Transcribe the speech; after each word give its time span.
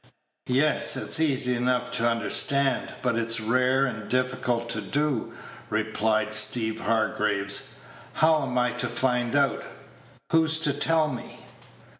"Yes; 0.47 0.97
it's 0.97 1.19
easy 1.19 1.53
enough 1.53 1.91
to 1.91 2.09
understand, 2.09 2.91
but 3.03 3.15
it's 3.17 3.39
rare 3.39 3.85
and 3.85 4.09
difficult 4.09 4.67
to 4.69 4.81
do," 4.81 5.31
replied 5.69 6.33
Steeve 6.33 6.79
Hargraves. 6.81 7.75
"How 8.13 8.41
am 8.41 8.57
I 8.57 8.71
to 8.79 8.87
find 8.87 9.35
out? 9.35 9.63
Who's 10.31 10.57
to 10.61 10.73
tell 10.73 11.07
me?" 11.07 11.41